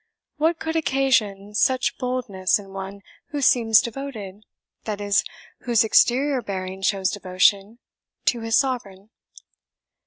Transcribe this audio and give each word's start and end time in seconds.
"What 0.37 0.57
could 0.57 0.75
occasion 0.75 1.53
such 1.53 1.99
boldness 1.99 2.57
in 2.57 2.69
one 2.73 3.03
who 3.27 3.39
seems 3.39 3.81
devoted 3.83 4.45
that 4.85 4.99
is, 4.99 5.23
whose 5.59 5.83
exterior 5.83 6.41
bearing 6.41 6.81
shows 6.81 7.11
devotion 7.11 7.77
to 8.25 8.39
his 8.39 8.57
Sovereign?" 8.57 9.11